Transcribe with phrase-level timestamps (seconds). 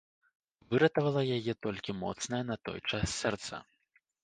[0.71, 3.63] Выратавала яе толькі моцнае на той час сэрца.